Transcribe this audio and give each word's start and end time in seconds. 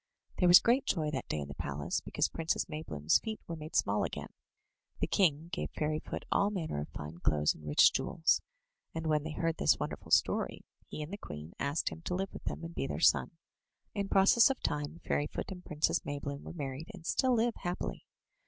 There 0.39 0.47
was 0.47 0.57
great 0.57 0.87
joy 0.87 1.11
that 1.11 1.27
day 1.27 1.37
in 1.37 1.47
the 1.47 1.53
palace 1.53 2.01
because 2.01 2.27
Princess 2.27 2.65
Maybloom's 2.67 3.19
feet 3.19 3.39
were 3.45 3.55
made 3.55 3.75
small 3.75 4.03
again. 4.03 4.33
The 4.99 5.05
king 5.05 5.49
gave 5.51 5.69
Fairy 5.77 5.99
foot 5.99 6.25
all 6.31 6.49
manner 6.49 6.81
of 6.81 6.89
fine 6.89 7.19
clothes 7.19 7.53
alnd 7.53 7.67
rich 7.67 7.93
jewels; 7.93 8.41
and 8.95 9.05
when 9.05 9.21
they 9.21 9.33
heard 9.33 9.57
this 9.57 9.77
wonderful 9.77 10.09
story, 10.09 10.65
he 10.87 11.03
and 11.03 11.13
the 11.13 11.17
queen 11.19 11.53
asked 11.59 11.89
him 11.89 12.01
to 12.05 12.15
live 12.15 12.33
with 12.33 12.45
them 12.45 12.63
and 12.63 12.73
be 12.73 12.87
their 12.87 12.99
son. 12.99 13.37
In 13.93 14.09
process 14.09 14.49
of 14.49 14.59
time 14.63 15.01
Fairyfoot 15.05 15.51
and 15.51 15.63
Princess 15.63 15.99
Maybloom 16.03 16.41
were 16.41 16.53
married, 16.53 16.89
and 16.95 17.05
still 17.05 17.35
live 17.35 17.53
happily. 17.57 18.07